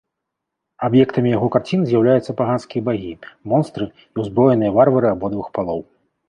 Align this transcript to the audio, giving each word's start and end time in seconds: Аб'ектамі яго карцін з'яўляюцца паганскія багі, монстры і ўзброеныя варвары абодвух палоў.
Аб'ектамі 0.85 1.33
яго 1.37 1.49
карцін 1.55 1.81
з'яўляюцца 1.89 2.35
паганскія 2.39 2.81
багі, 2.87 3.11
монстры 3.53 3.85
і 4.15 4.25
ўзброеныя 4.25 4.71
варвары 4.79 5.07
абодвух 5.15 5.47
палоў. 5.61 5.85